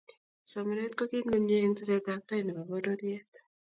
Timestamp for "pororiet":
2.69-3.31